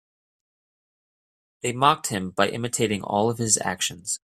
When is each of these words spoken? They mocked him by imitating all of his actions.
They 1.61 1.73
mocked 1.73 2.07
him 2.07 2.31
by 2.31 2.47
imitating 2.49 3.03
all 3.03 3.29
of 3.29 3.37
his 3.37 3.59
actions. 3.61 4.19